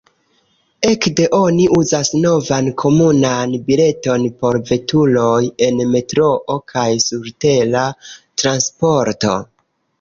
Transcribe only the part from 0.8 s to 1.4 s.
Ekde